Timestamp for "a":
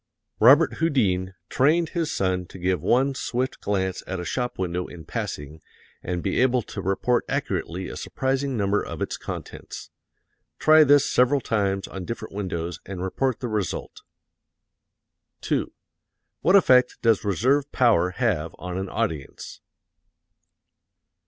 4.19-4.25, 7.87-7.95